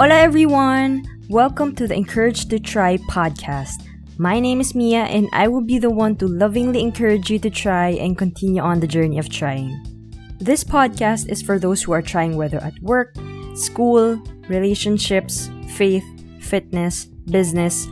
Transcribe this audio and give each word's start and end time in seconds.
Hola, 0.00 0.16
everyone! 0.16 1.04
Welcome 1.28 1.74
to 1.74 1.86
the 1.86 1.94
Encourage 1.94 2.48
to 2.48 2.58
Try 2.58 2.96
podcast. 3.12 3.84
My 4.16 4.40
name 4.40 4.58
is 4.58 4.74
Mia, 4.74 5.04
and 5.04 5.28
I 5.34 5.46
will 5.46 5.60
be 5.60 5.78
the 5.78 5.90
one 5.90 6.16
to 6.16 6.26
lovingly 6.26 6.80
encourage 6.80 7.28
you 7.28 7.38
to 7.40 7.50
try 7.50 7.90
and 8.00 8.16
continue 8.16 8.62
on 8.62 8.80
the 8.80 8.86
journey 8.86 9.18
of 9.18 9.28
trying. 9.28 9.76
This 10.38 10.64
podcast 10.64 11.28
is 11.28 11.42
for 11.42 11.58
those 11.58 11.82
who 11.82 11.92
are 11.92 12.00
trying 12.00 12.38
whether 12.38 12.56
at 12.64 12.80
work, 12.80 13.14
school, 13.54 14.16
relationships, 14.48 15.50
faith, 15.76 16.06
fitness, 16.40 17.04
business, 17.04 17.84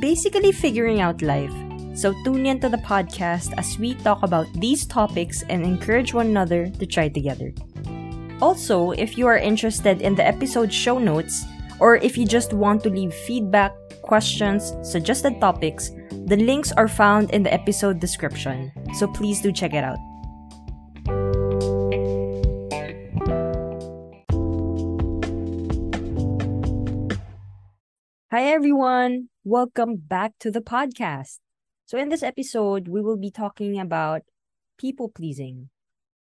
basically 0.00 0.52
figuring 0.52 1.00
out 1.00 1.22
life. 1.22 1.54
So 1.94 2.12
tune 2.24 2.44
in 2.44 2.60
to 2.60 2.68
the 2.68 2.84
podcast 2.84 3.56
as 3.56 3.78
we 3.78 3.94
talk 3.94 4.22
about 4.22 4.52
these 4.60 4.84
topics 4.84 5.40
and 5.48 5.64
encourage 5.64 6.12
one 6.12 6.26
another 6.26 6.68
to 6.68 6.84
try 6.84 7.08
together. 7.08 7.54
Also, 8.40 8.92
if 8.92 9.18
you 9.18 9.26
are 9.26 9.36
interested 9.36 10.00
in 10.00 10.14
the 10.14 10.24
episode 10.24 10.72
show 10.72 10.96
notes, 10.98 11.44
or 11.80 11.96
if 11.96 12.16
you 12.16 12.24
just 12.24 12.52
want 12.52 12.84
to 12.84 12.88
leave 12.88 13.12
feedback, 13.12 13.74
questions, 14.02 14.74
suggested 14.82 15.40
topics, 15.40 15.90
the 16.26 16.36
links 16.36 16.70
are 16.70 16.86
found 16.86 17.30
in 17.32 17.42
the 17.42 17.52
episode 17.52 17.98
description. 17.98 18.70
So 18.94 19.08
please 19.08 19.40
do 19.40 19.50
check 19.50 19.74
it 19.74 19.82
out. 19.82 19.98
Hi 28.30 28.44
everyone, 28.44 29.30
welcome 29.42 29.96
back 29.96 30.38
to 30.38 30.52
the 30.52 30.60
podcast. 30.60 31.40
So, 31.86 31.98
in 31.98 32.08
this 32.08 32.22
episode, 32.22 32.86
we 32.86 33.00
will 33.00 33.16
be 33.16 33.32
talking 33.32 33.80
about 33.80 34.22
people 34.78 35.08
pleasing 35.08 35.70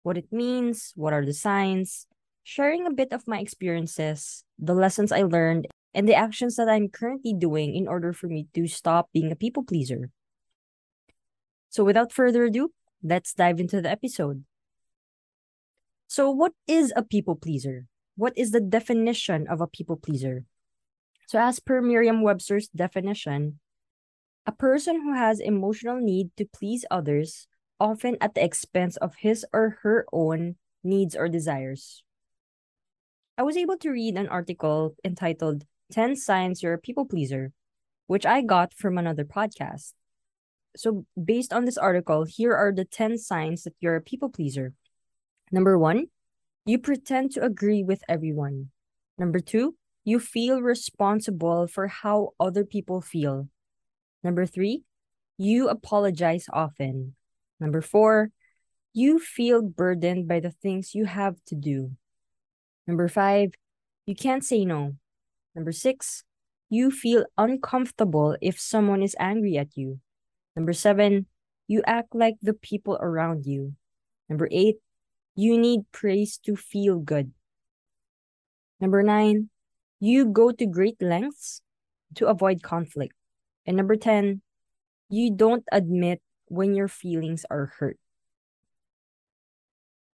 what 0.02 0.18
it 0.18 0.32
means, 0.32 0.92
what 0.96 1.12
are 1.12 1.24
the 1.24 1.32
signs, 1.32 2.06
sharing 2.42 2.86
a 2.86 2.92
bit 2.92 3.12
of 3.12 3.28
my 3.28 3.40
experiences, 3.40 4.44
the 4.58 4.74
lessons 4.74 5.12
I 5.12 5.22
learned, 5.22 5.68
and 5.94 6.08
the 6.08 6.14
actions 6.14 6.56
that 6.56 6.68
I'm 6.68 6.88
currently 6.88 7.34
doing 7.34 7.74
in 7.74 7.86
order 7.86 8.12
for 8.12 8.26
me 8.26 8.48
to 8.54 8.66
stop 8.66 9.10
being 9.12 9.30
a 9.30 9.36
people 9.36 9.62
pleaser. 9.62 10.10
So, 11.70 11.84
without 11.84 12.12
further 12.12 12.44
ado, 12.44 12.72
let's 13.02 13.32
dive 13.32 13.60
into 13.60 13.80
the 13.80 13.90
episode. 13.90 14.44
So, 16.08 16.30
what 16.30 16.52
is 16.66 16.92
a 16.96 17.02
people 17.02 17.36
pleaser? 17.36 17.86
What 18.16 18.36
is 18.36 18.50
the 18.50 18.60
definition 18.60 19.46
of 19.48 19.60
a 19.60 19.66
people 19.66 19.96
pleaser? 19.96 20.44
So, 21.28 21.38
as 21.38 21.60
per 21.60 21.80
Merriam 21.80 22.22
Webster's 22.22 22.68
definition, 22.68 23.60
a 24.44 24.52
person 24.52 25.00
who 25.02 25.14
has 25.14 25.40
emotional 25.40 25.96
need 25.96 26.30
to 26.36 26.44
please 26.44 26.84
others 26.90 27.46
often 27.82 28.16
at 28.20 28.34
the 28.34 28.44
expense 28.44 28.96
of 28.98 29.16
his 29.16 29.44
or 29.52 29.78
her 29.82 30.06
own 30.12 30.54
needs 30.84 31.16
or 31.16 31.28
desires. 31.28 32.04
I 33.36 33.42
was 33.42 33.56
able 33.56 33.76
to 33.78 33.90
read 33.90 34.14
an 34.16 34.28
article 34.28 34.94
entitled 35.04 35.64
10 35.90 36.14
Signs 36.14 36.62
You're 36.62 36.74
a 36.74 36.78
People 36.78 37.06
Pleaser, 37.06 37.50
which 38.06 38.24
I 38.24 38.40
got 38.40 38.72
from 38.72 38.98
another 38.98 39.24
podcast. 39.24 39.94
So, 40.76 41.06
based 41.18 41.52
on 41.52 41.64
this 41.64 41.76
article, 41.76 42.24
here 42.24 42.54
are 42.54 42.72
the 42.72 42.84
10 42.84 43.18
signs 43.18 43.64
that 43.64 43.74
you're 43.80 43.96
a 43.96 44.00
people 44.00 44.30
pleaser. 44.30 44.72
Number 45.50 45.76
one, 45.76 46.06
you 46.64 46.78
pretend 46.78 47.32
to 47.32 47.44
agree 47.44 47.82
with 47.82 48.04
everyone. 48.08 48.70
Number 49.18 49.40
two, 49.40 49.74
you 50.04 50.20
feel 50.20 50.62
responsible 50.62 51.66
for 51.66 51.88
how 51.88 52.30
other 52.38 52.64
people 52.64 53.00
feel. 53.02 53.48
Number 54.22 54.46
three, 54.46 54.84
you 55.36 55.68
apologize 55.68 56.46
often. 56.52 57.16
Number 57.62 57.80
four, 57.80 58.34
you 58.92 59.20
feel 59.20 59.62
burdened 59.62 60.26
by 60.26 60.40
the 60.40 60.50
things 60.50 60.96
you 60.96 61.04
have 61.06 61.36
to 61.46 61.54
do. 61.54 61.94
Number 62.88 63.06
five, 63.06 63.54
you 64.04 64.16
can't 64.16 64.44
say 64.44 64.64
no. 64.64 64.96
Number 65.54 65.70
six, 65.70 66.24
you 66.68 66.90
feel 66.90 67.24
uncomfortable 67.38 68.36
if 68.42 68.58
someone 68.58 69.00
is 69.00 69.14
angry 69.16 69.56
at 69.56 69.76
you. 69.76 70.00
Number 70.56 70.72
seven, 70.72 71.26
you 71.68 71.82
act 71.86 72.16
like 72.16 72.34
the 72.42 72.52
people 72.52 72.98
around 73.00 73.46
you. 73.46 73.74
Number 74.28 74.48
eight, 74.50 74.82
you 75.36 75.56
need 75.56 75.86
praise 75.92 76.38
to 76.38 76.56
feel 76.56 76.98
good. 76.98 77.30
Number 78.80 79.04
nine, 79.04 79.50
you 80.00 80.26
go 80.26 80.50
to 80.50 80.66
great 80.66 81.00
lengths 81.00 81.62
to 82.16 82.26
avoid 82.26 82.60
conflict. 82.60 83.14
And 83.64 83.76
number 83.76 83.94
10, 83.94 84.42
you 85.08 85.30
don't 85.30 85.62
admit 85.70 86.20
when 86.52 86.74
your 86.74 86.88
feelings 86.88 87.46
are 87.48 87.72
hurt. 87.78 87.98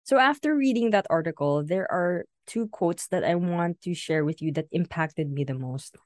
So, 0.04 0.18
after 0.18 0.54
reading 0.54 0.90
that 0.90 1.06
article, 1.10 1.64
there 1.64 1.90
are 1.90 2.24
two 2.46 2.68
quotes 2.68 3.08
that 3.08 3.24
I 3.24 3.34
want 3.34 3.82
to 3.82 3.92
share 3.92 4.24
with 4.24 4.40
you 4.40 4.52
that 4.52 4.70
impacted 4.70 5.30
me 5.30 5.44
the 5.44 5.58
most. 5.58 5.96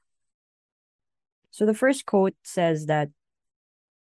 So, 1.51 1.65
the 1.65 1.75
first 1.75 2.05
quote 2.05 2.33
says 2.43 2.87
that 2.87 3.09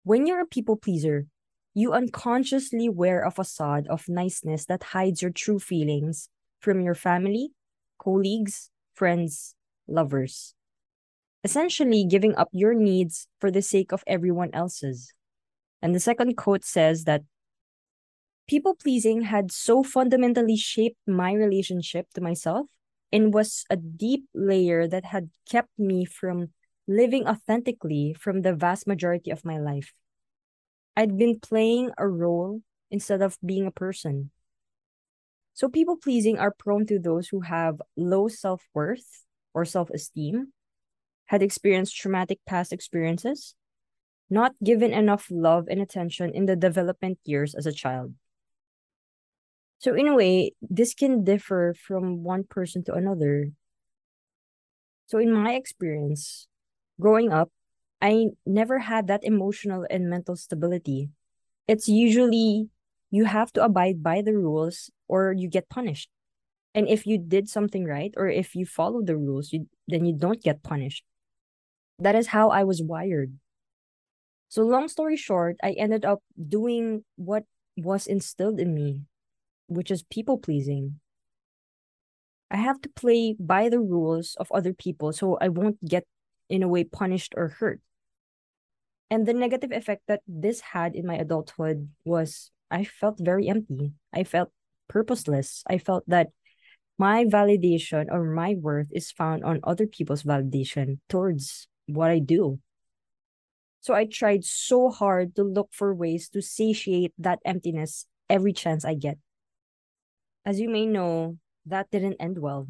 when 0.03 0.27
you're 0.27 0.41
a 0.41 0.45
people 0.45 0.75
pleaser, 0.75 1.27
you 1.73 1.93
unconsciously 1.93 2.89
wear 2.89 3.23
a 3.23 3.31
facade 3.31 3.87
of 3.87 4.09
niceness 4.09 4.65
that 4.65 4.91
hides 4.91 5.21
your 5.21 5.31
true 5.31 5.59
feelings 5.59 6.27
from 6.59 6.81
your 6.81 6.95
family, 6.95 7.51
colleagues, 7.97 8.69
friends, 8.93 9.55
lovers. 9.87 10.53
Essentially, 11.43 12.03
giving 12.03 12.35
up 12.35 12.49
your 12.51 12.73
needs 12.73 13.27
for 13.39 13.49
the 13.49 13.61
sake 13.61 13.93
of 13.93 14.03
everyone 14.05 14.49
else's. 14.53 15.13
And 15.81 15.93
the 15.93 15.99
second 15.99 16.35
quote 16.37 16.63
says 16.63 17.03
that 17.03 17.23
people 18.47 18.75
pleasing 18.75 19.21
had 19.21 19.51
so 19.51 19.83
fundamentally 19.83 20.55
shaped 20.55 20.97
my 21.05 21.33
relationship 21.33 22.07
to 22.15 22.21
myself 22.21 22.67
and 23.11 23.33
was 23.33 23.65
a 23.69 23.77
deep 23.77 24.25
layer 24.33 24.87
that 24.87 25.05
had 25.05 25.29
kept 25.49 25.69
me 25.77 26.05
from 26.05 26.49
living 26.87 27.27
authentically 27.27 28.15
from 28.17 28.41
the 28.41 28.53
vast 28.53 28.87
majority 28.87 29.31
of 29.31 29.45
my 29.45 29.57
life. 29.59 29.93
I'd 30.95 31.17
been 31.17 31.39
playing 31.39 31.91
a 31.97 32.07
role 32.07 32.61
instead 32.89 33.21
of 33.21 33.37
being 33.45 33.67
a 33.67 33.71
person. 33.71 34.31
So, 35.53 35.69
people 35.69 35.97
pleasing 35.97 36.37
are 36.37 36.51
prone 36.51 36.85
to 36.87 36.99
those 36.99 37.29
who 37.29 37.41
have 37.41 37.81
low 37.95 38.27
self 38.27 38.63
worth 38.73 39.25
or 39.53 39.65
self 39.65 39.89
esteem, 39.89 40.53
had 41.25 41.43
experienced 41.43 41.97
traumatic 41.97 42.39
past 42.45 42.71
experiences, 42.71 43.55
not 44.29 44.53
given 44.63 44.93
enough 44.93 45.27
love 45.31 45.67
and 45.69 45.81
attention 45.81 46.33
in 46.33 46.45
the 46.45 46.55
development 46.55 47.19
years 47.23 47.55
as 47.55 47.65
a 47.65 47.71
child. 47.71 48.13
So, 49.79 49.93
in 49.93 50.07
a 50.07 50.15
way, 50.15 50.51
this 50.61 50.93
can 50.93 51.23
differ 51.23 51.75
from 51.77 52.23
one 52.23 52.43
person 52.43 52.83
to 52.85 52.93
another. 52.93 53.51
So, 55.05 55.19
in 55.19 55.31
my 55.31 55.53
experience, 55.53 56.47
growing 56.99 57.31
up, 57.31 57.51
I 58.01 58.27
never 58.45 58.79
had 58.79 59.07
that 59.07 59.23
emotional 59.23 59.85
and 59.89 60.09
mental 60.09 60.35
stability. 60.35 61.09
It's 61.67 61.87
usually 61.87 62.69
you 63.11 63.25
have 63.25 63.51
to 63.53 63.63
abide 63.63 64.03
by 64.03 64.21
the 64.21 64.33
rules 64.33 64.89
or 65.07 65.33
you 65.33 65.47
get 65.49 65.69
punished. 65.69 66.09
And 66.75 66.87
if 66.87 67.07
you 67.07 67.17
did 67.17 67.49
something 67.49 67.85
right 67.85 68.13
or 68.17 68.27
if 68.27 68.55
you 68.55 68.65
follow 68.65 69.01
the 69.01 69.17
rules, 69.17 69.51
you 69.51 69.67
then 69.87 70.05
you 70.05 70.13
don't 70.13 70.43
get 70.43 70.63
punished. 70.63 71.03
That 71.99 72.15
is 72.15 72.27
how 72.27 72.49
I 72.49 72.63
was 72.63 72.83
wired. 72.83 73.33
So, 74.49 74.63
long 74.63 74.87
story 74.87 75.17
short, 75.17 75.57
I 75.61 75.71
ended 75.71 76.05
up 76.05 76.23
doing 76.37 77.03
what 77.15 77.43
was 77.75 78.07
instilled 78.07 78.59
in 78.59 78.73
me, 78.73 79.01
which 79.67 79.91
is 79.91 80.03
people 80.03 80.37
pleasing. 80.37 80.99
I 82.49 82.57
have 82.57 82.79
to 82.81 82.89
play 82.89 83.35
by 83.37 83.67
the 83.67 83.79
rules 83.79 84.35
of 84.39 84.51
other 84.51 84.73
people 84.73 85.11
so 85.11 85.37
I 85.41 85.49
won't 85.49 85.83
get, 85.83 86.05
in 86.49 86.63
a 86.63 86.67
way, 86.67 86.85
punished 86.85 87.33
or 87.35 87.49
hurt. 87.59 87.81
And 89.09 89.25
the 89.25 89.33
negative 89.33 89.71
effect 89.71 90.03
that 90.07 90.21
this 90.27 90.61
had 90.61 90.95
in 90.95 91.05
my 91.05 91.15
adulthood 91.15 91.89
was 92.05 92.51
I 92.71 92.83
felt 92.83 93.19
very 93.19 93.47
empty. 93.47 93.93
I 94.13 94.23
felt 94.23 94.51
purposeless. 94.87 95.63
I 95.67 95.77
felt 95.77 96.03
that 96.07 96.27
my 96.97 97.25
validation 97.25 98.07
or 98.11 98.23
my 98.23 98.55
worth 98.55 98.87
is 98.91 99.11
found 99.11 99.43
on 99.43 99.59
other 99.63 99.87
people's 99.87 100.23
validation 100.23 100.99
towards 101.07 101.67
what 101.85 102.11
I 102.11 102.19
do. 102.19 102.59
So 103.87 103.93
I 103.93 104.03
tried 104.03 104.43
so 104.43 104.89
hard 104.89 105.33
to 105.37 105.47
look 105.47 105.71
for 105.71 105.95
ways 105.95 106.27
to 106.35 106.41
satiate 106.41 107.13
that 107.17 107.39
emptiness 107.45 108.05
every 108.29 108.51
chance 108.51 108.83
I 108.83 108.95
get. 108.95 109.17
As 110.43 110.59
you 110.59 110.67
may 110.67 110.85
know, 110.85 111.37
that 111.65 111.89
didn't 111.89 112.19
end 112.19 112.39
well. 112.39 112.67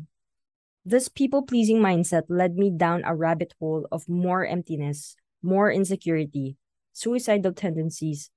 This 0.86 1.10
people 1.10 1.42
pleasing 1.42 1.80
mindset 1.80 2.30
led 2.30 2.54
me 2.54 2.70
down 2.70 3.02
a 3.04 3.16
rabbit 3.16 3.56
hole 3.60 3.88
of 3.92 4.08
more 4.08 4.46
emptiness, 4.46 5.16
more 5.42 5.72
insecurity, 5.72 6.56
suicidal 6.94 7.52
tendencies, 7.52 8.30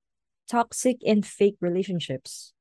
toxic 0.49 1.05
and 1.05 1.27
fake 1.27 1.57
relationships. 1.61 2.55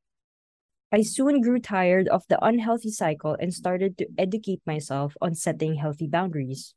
I 0.91 1.03
soon 1.03 1.39
grew 1.39 1.59
tired 1.59 2.09
of 2.09 2.27
the 2.27 2.43
unhealthy 2.43 2.91
cycle 2.91 3.37
and 3.39 3.53
started 3.53 3.97
to 3.99 4.07
educate 4.17 4.59
myself 4.65 5.15
on 5.21 5.33
setting 5.33 5.75
healthy 5.75 6.07
boundaries. 6.07 6.75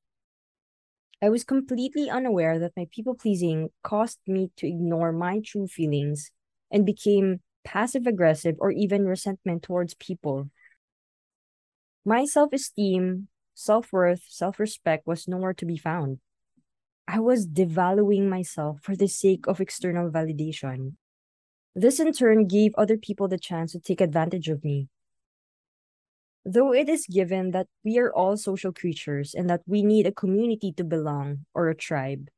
I 1.23 1.29
was 1.29 1.45
completely 1.45 2.11
unaware 2.11 2.59
that 2.59 2.77
my 2.77 2.89
people 2.91 3.15
pleasing 3.15 3.71
caused 3.85 4.19
me 4.27 4.51
to 4.57 4.67
ignore 4.67 5.13
my 5.13 5.41
true 5.45 5.69
feelings 5.69 6.33
and 6.71 6.85
became 6.85 7.41
passive 7.65 8.09
aggressive 8.09 8.57
or 8.59 8.73
even 8.73 9.07
resentment 9.07 9.63
towards 9.63 9.95
people. 9.95 10.51
My 12.05 12.25
self 12.25 12.53
esteem 12.53 13.29
self 13.55 13.93
worth, 13.93 14.23
self 14.29 14.59
respect 14.59 15.07
was 15.07 15.29
nowhere 15.29 15.55
to 15.55 15.67
be 15.67 15.77
found. 15.77 16.19
I 17.07 17.21
was 17.21 17.47
devaluing 17.47 18.29
myself 18.29 18.81
for 18.83 18.97
the 18.97 19.09
sake 19.09 19.47
of 19.47 19.61
external 19.61 20.11
validation. 20.11 20.95
This 21.75 22.01
in 22.01 22.13
turn 22.13 22.47
gave 22.47 22.75
other 22.77 22.97
people 22.97 23.29
the 23.29 23.39
chance 23.39 23.73
to 23.73 23.81
take 23.81 24.01
advantage 24.01 24.49
of 24.49 24.65
me. 24.65 24.89
Though 26.45 26.75
it 26.75 26.89
is 26.89 27.07
given 27.07 27.53
that 27.53 27.69
we 27.85 27.99
are 27.99 28.13
all 28.13 28.37
social 28.37 28.73
creatures 28.73 29.35
and 29.35 29.49
that 29.49 29.63
we 29.67 29.83
need 29.83 30.07
a 30.07 30.13
community 30.13 30.73
to 30.73 30.85
belong 30.85 31.47
or 31.55 31.69
a 31.69 31.75
tribe, 31.75 32.29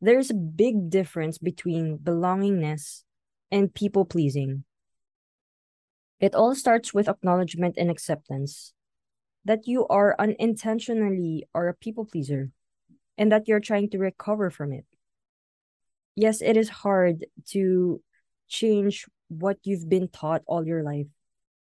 there's 0.00 0.30
a 0.30 0.34
big 0.34 0.90
difference 0.90 1.38
between 1.38 1.98
belongingness 1.98 3.04
and 3.50 3.72
people 3.72 4.04
pleasing. 4.04 4.64
It 6.18 6.34
all 6.34 6.54
starts 6.54 6.92
with 6.92 7.08
acknowledgement 7.08 7.76
and 7.78 7.90
acceptance 7.90 8.72
that 9.44 9.68
you 9.68 9.86
are 9.88 10.16
unintentionally 10.18 11.46
or 11.54 11.68
a 11.68 11.74
people 11.74 12.04
pleaser 12.04 12.50
and 13.16 13.30
that 13.30 13.46
you're 13.46 13.60
trying 13.60 13.90
to 13.90 13.98
recover 13.98 14.50
from 14.50 14.72
it. 14.72 14.86
Yes, 16.16 16.42
it 16.42 16.56
is 16.56 16.68
hard 16.68 17.26
to 17.50 18.00
change 18.48 19.06
what 19.28 19.58
you've 19.62 19.88
been 19.88 20.08
taught 20.08 20.42
all 20.46 20.66
your 20.66 20.82
life, 20.82 21.06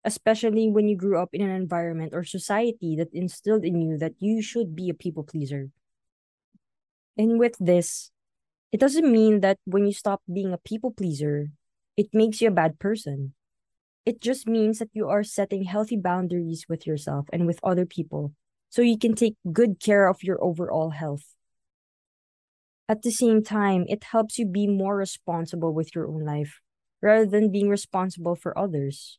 especially 0.03 0.69
when 0.69 0.87
you 0.87 0.95
grew 0.95 1.19
up 1.19 1.29
in 1.33 1.41
an 1.41 1.51
environment 1.51 2.13
or 2.13 2.23
society 2.23 2.95
that 2.95 3.13
instilled 3.13 3.65
in 3.65 3.81
you 3.81 3.97
that 3.97 4.13
you 4.19 4.41
should 4.41 4.75
be 4.75 4.89
a 4.89 4.93
people 4.93 5.23
pleaser. 5.23 5.69
And 7.17 7.39
with 7.39 7.55
this, 7.59 8.11
it 8.71 8.79
doesn't 8.79 9.11
mean 9.11 9.41
that 9.41 9.57
when 9.65 9.85
you 9.85 9.93
stop 9.93 10.21
being 10.31 10.53
a 10.53 10.57
people 10.57 10.91
pleaser, 10.91 11.47
it 11.97 12.09
makes 12.13 12.41
you 12.41 12.47
a 12.47 12.51
bad 12.51 12.79
person. 12.79 13.33
It 14.05 14.21
just 14.21 14.47
means 14.47 14.79
that 14.79 14.89
you 14.93 15.09
are 15.09 15.23
setting 15.23 15.63
healthy 15.63 15.97
boundaries 15.97 16.65
with 16.69 16.87
yourself 16.87 17.27
and 17.33 17.45
with 17.45 17.59
other 17.63 17.85
people 17.85 18.33
so 18.69 18.81
you 18.81 18.97
can 18.97 19.15
take 19.15 19.35
good 19.51 19.79
care 19.79 20.07
of 20.07 20.23
your 20.23 20.43
overall 20.43 20.91
health. 20.91 21.35
At 22.87 23.03
the 23.03 23.11
same 23.11 23.43
time, 23.43 23.85
it 23.87 24.03
helps 24.03 24.39
you 24.39 24.47
be 24.47 24.65
more 24.67 24.97
responsible 24.97 25.73
with 25.73 25.93
your 25.93 26.07
own 26.07 26.25
life 26.25 26.59
rather 27.01 27.25
than 27.25 27.51
being 27.51 27.69
responsible 27.69 28.35
for 28.35 28.57
others. 28.57 29.18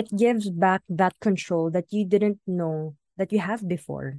It 0.00 0.16
gives 0.16 0.48
back 0.48 0.80
that 0.88 1.12
control 1.20 1.70
that 1.72 1.92
you 1.92 2.06
didn't 2.06 2.40
know 2.46 2.96
that 3.18 3.32
you 3.32 3.38
have 3.38 3.68
before. 3.68 4.16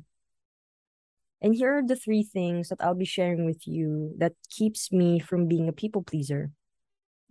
And 1.42 1.56
here 1.56 1.76
are 1.80 1.82
the 1.82 1.96
three 1.96 2.22
things 2.22 2.70
that 2.70 2.78
I'll 2.84 2.94
be 2.94 3.04
sharing 3.04 3.48
with 3.48 3.66
you 3.66 4.14
that 4.20 4.34
keeps 4.48 4.92
me 4.92 5.18
from 5.18 5.48
being 5.48 5.68
a 5.68 5.74
people 5.74 6.04
pleaser. 6.04 6.52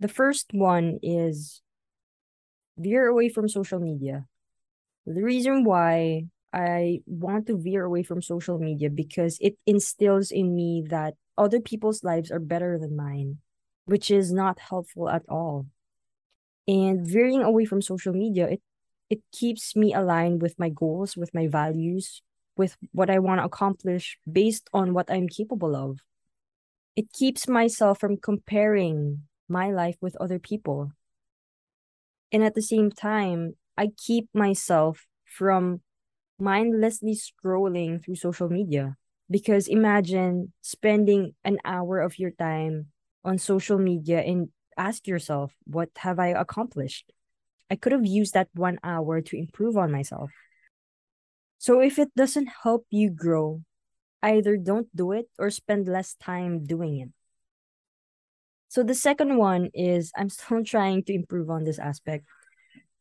The 0.01 0.09
first 0.09 0.47
one 0.51 0.99
is 1.01 1.61
veer 2.77 3.07
away 3.07 3.29
from 3.29 3.47
social 3.47 3.79
media. 3.79 4.25
The 5.05 5.23
reason 5.23 5.63
why 5.63 6.25
I 6.51 7.03
want 7.05 7.47
to 7.47 7.55
veer 7.55 7.85
away 7.85 8.03
from 8.03 8.21
social 8.21 8.59
media 8.59 8.89
because 8.89 9.37
it 9.39 9.55
instills 9.65 10.29
in 10.29 10.53
me 10.53 10.83
that 10.89 11.13
other 11.37 11.61
people's 11.61 12.03
lives 12.03 12.29
are 12.31 12.43
better 12.43 12.77
than 12.77 12.97
mine, 12.97 13.37
which 13.85 14.11
is 14.11 14.33
not 14.33 14.59
helpful 14.59 15.07
at 15.07 15.23
all. 15.29 15.67
And 16.67 17.05
veering 17.05 17.41
away 17.41 17.65
from 17.65 17.81
social 17.81 18.13
media, 18.13 18.47
it 18.49 18.61
it 19.09 19.21
keeps 19.33 19.75
me 19.75 19.93
aligned 19.93 20.41
with 20.41 20.57
my 20.57 20.69
goals, 20.69 21.17
with 21.17 21.33
my 21.33 21.47
values, 21.47 22.21
with 22.55 22.77
what 22.93 23.09
I 23.09 23.19
want 23.19 23.41
to 23.41 23.45
accomplish 23.45 24.17
based 24.31 24.69
on 24.73 24.93
what 24.93 25.11
I'm 25.11 25.27
capable 25.27 25.75
of. 25.75 25.99
It 26.95 27.11
keeps 27.11 27.47
myself 27.47 27.99
from 27.99 28.17
comparing 28.17 29.27
my 29.49 29.71
life 29.71 29.97
with 30.01 30.15
other 30.17 30.39
people. 30.39 30.93
And 32.31 32.43
at 32.43 32.55
the 32.55 32.61
same 32.61 32.91
time, 32.91 33.55
I 33.77 33.89
keep 33.97 34.29
myself 34.33 35.07
from 35.25 35.81
mindlessly 36.39 37.15
scrolling 37.15 38.03
through 38.03 38.15
social 38.15 38.49
media. 38.49 38.97
Because 39.29 39.67
imagine 39.67 40.53
spending 40.61 41.35
an 41.43 41.59
hour 41.65 41.99
of 42.01 42.19
your 42.19 42.31
time 42.31 42.87
on 43.23 43.37
social 43.37 43.79
media 43.79 44.21
and 44.21 44.49
ask 44.81 45.05
yourself, 45.05 45.53
what 45.65 45.89
have 45.97 46.17
I 46.17 46.33
accomplished? 46.33 47.13
I 47.69 47.75
could 47.75 47.93
have 47.93 48.05
used 48.05 48.33
that 48.33 48.49
one 48.53 48.79
hour 48.83 49.21
to 49.21 49.37
improve 49.37 49.77
on 49.77 49.91
myself. 49.91 50.31
So 51.57 51.79
if 51.79 51.99
it 51.99 52.09
doesn't 52.17 52.49
help 52.63 52.85
you 52.89 53.11
grow, 53.13 53.61
either 54.23 54.57
don't 54.57 54.89
do 54.95 55.11
it 55.13 55.29
or 55.37 55.49
spend 55.53 55.87
less 55.87 56.15
time 56.15 56.65
doing 56.65 56.99
it. 56.99 57.09
So 58.67 58.83
the 58.83 58.95
second 58.95 59.37
one 59.37 59.69
is 59.73 60.11
I'm 60.17 60.29
still 60.29 60.63
trying 60.73 61.03
to 61.05 61.13
improve 61.13 61.49
on 61.49 61.63
this 61.63 61.77
aspect 61.77 62.25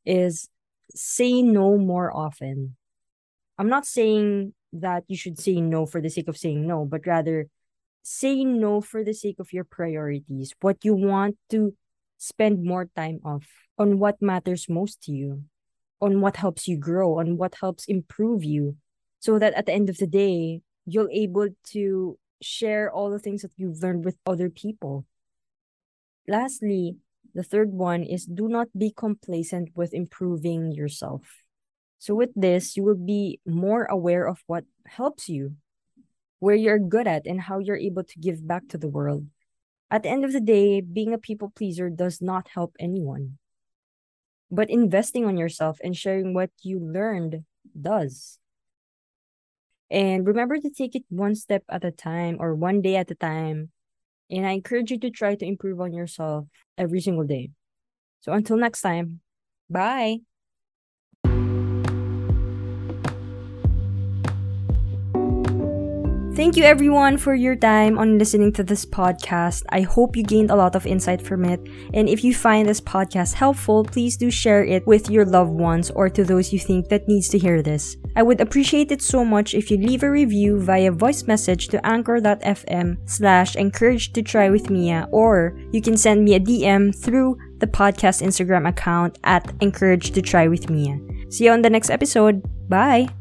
is 0.04 0.48
say 0.94 1.42
no 1.42 1.78
more 1.78 2.14
often. 2.14 2.76
I'm 3.56 3.68
not 3.68 3.86
saying 3.86 4.52
that 4.72 5.04
you 5.08 5.16
should 5.16 5.38
say 5.38 5.60
no 5.60 5.86
for 5.86 6.00
the 6.00 6.10
sake 6.10 6.28
of 6.28 6.36
saying 6.36 6.66
no, 6.66 6.84
but 6.84 7.06
rather 7.06 7.48
say 8.02 8.44
no 8.44 8.80
for 8.80 9.04
the 9.04 9.14
sake 9.14 9.38
of 9.38 9.52
your 9.52 9.64
priorities, 9.64 10.54
what 10.60 10.84
you 10.84 10.94
want 10.94 11.36
to 11.50 11.74
spend 12.18 12.64
more 12.64 12.88
time 12.96 13.20
of, 13.24 13.44
on 13.78 13.98
what 13.98 14.20
matters 14.20 14.68
most 14.68 15.02
to 15.02 15.12
you, 15.12 15.44
on 16.00 16.20
what 16.20 16.36
helps 16.36 16.68
you 16.68 16.76
grow, 16.76 17.18
on 17.18 17.36
what 17.36 17.56
helps 17.60 17.84
improve 17.86 18.44
you, 18.44 18.76
so 19.20 19.38
that 19.38 19.54
at 19.54 19.66
the 19.66 19.72
end 19.72 19.88
of 19.88 19.98
the 19.98 20.06
day, 20.06 20.60
you'll 20.86 21.08
able 21.12 21.48
to 21.64 22.18
share 22.42 22.90
all 22.90 23.10
the 23.10 23.18
things 23.18 23.42
that 23.42 23.52
you've 23.56 23.82
learned 23.82 24.04
with 24.04 24.16
other 24.26 24.48
people. 24.48 25.04
Lastly, 26.26 26.96
the 27.34 27.42
third 27.42 27.72
one 27.72 28.02
is 28.02 28.24
do 28.24 28.48
not 28.48 28.68
be 28.76 28.92
complacent 28.96 29.70
with 29.74 29.94
improving 29.94 30.72
yourself. 30.72 31.22
So 31.98 32.14
with 32.14 32.30
this, 32.34 32.76
you 32.76 32.82
will 32.82 32.96
be 32.96 33.40
more 33.46 33.84
aware 33.84 34.26
of 34.26 34.42
what 34.46 34.64
helps 34.86 35.28
you, 35.28 35.56
where 36.40 36.56
you're 36.56 36.78
good 36.78 37.06
at, 37.06 37.26
and 37.26 37.40
how 37.40 37.60
you're 37.60 37.76
able 37.76 38.02
to 38.02 38.18
give 38.18 38.46
back 38.46 38.66
to 38.68 38.78
the 38.78 38.88
world. 38.88 39.26
At 39.90 40.02
the 40.02 40.08
end 40.08 40.24
of 40.24 40.32
the 40.32 40.40
day, 40.40 40.80
being 40.80 41.14
a 41.14 41.18
people 41.18 41.52
pleaser 41.54 41.90
does 41.90 42.20
not 42.20 42.48
help 42.48 42.74
anyone. 42.78 43.38
But 44.50 44.70
investing 44.70 45.24
on 45.24 45.36
yourself 45.36 45.78
and 45.82 45.96
sharing 45.96 46.34
what 46.34 46.50
you 46.62 46.80
learned 46.80 47.44
does. 47.80 48.38
And 49.90 50.26
remember 50.26 50.58
to 50.58 50.70
take 50.70 50.94
it 50.94 51.04
one 51.08 51.34
step 51.34 51.64
at 51.68 51.84
a 51.84 51.90
time 51.90 52.36
or 52.38 52.54
one 52.54 52.80
day 52.80 52.96
at 52.96 53.10
a 53.10 53.14
time. 53.14 53.70
And 54.30 54.46
I 54.46 54.52
encourage 54.52 54.90
you 54.90 54.98
to 55.00 55.10
try 55.10 55.34
to 55.34 55.44
improve 55.44 55.80
on 55.80 55.92
yourself 55.92 56.46
every 56.78 57.00
single 57.00 57.24
day. 57.24 57.50
So 58.20 58.32
until 58.32 58.56
next 58.56 58.80
time, 58.82 59.20
bye. 59.68 60.18
Thank 66.40 66.56
you 66.56 66.64
everyone 66.64 67.18
for 67.18 67.34
your 67.34 67.54
time 67.54 67.98
on 67.98 68.16
listening 68.16 68.50
to 68.54 68.64
this 68.64 68.86
podcast. 68.86 69.62
I 69.68 69.82
hope 69.82 70.16
you 70.16 70.22
gained 70.22 70.50
a 70.50 70.56
lot 70.56 70.74
of 70.74 70.86
insight 70.86 71.20
from 71.20 71.44
it. 71.44 71.60
And 71.92 72.08
if 72.08 72.24
you 72.24 72.32
find 72.32 72.66
this 72.66 72.80
podcast 72.80 73.34
helpful, 73.34 73.84
please 73.84 74.16
do 74.16 74.30
share 74.30 74.64
it 74.64 74.86
with 74.86 75.10
your 75.10 75.26
loved 75.26 75.52
ones 75.52 75.90
or 75.90 76.08
to 76.08 76.24
those 76.24 76.50
you 76.50 76.58
think 76.58 76.88
that 76.88 77.06
needs 77.06 77.28
to 77.28 77.38
hear 77.38 77.60
this. 77.60 77.98
I 78.16 78.22
would 78.22 78.40
appreciate 78.40 78.90
it 78.90 79.02
so 79.02 79.22
much 79.22 79.52
if 79.52 79.70
you 79.70 79.76
leave 79.76 80.02
a 80.02 80.10
review 80.10 80.58
via 80.58 80.92
voice 80.92 81.24
message 81.24 81.68
to 81.68 81.86
anchor.fm 81.86 82.96
slash 83.04 83.54
encourage 83.54 84.14
to 84.14 84.22
try 84.22 84.48
with 84.48 84.70
Mia 84.70 85.08
or 85.12 85.60
you 85.72 85.82
can 85.82 85.98
send 85.98 86.24
me 86.24 86.36
a 86.36 86.40
DM 86.40 86.96
through 86.96 87.36
the 87.58 87.66
podcast 87.66 88.24
Instagram 88.24 88.66
account 88.66 89.18
at 89.24 89.52
encourage 89.60 90.12
to 90.12 90.22
try 90.22 90.48
with 90.48 90.70
Mia. 90.70 90.98
See 91.28 91.44
you 91.44 91.50
on 91.50 91.60
the 91.60 91.68
next 91.68 91.90
episode. 91.90 92.40
Bye! 92.66 93.19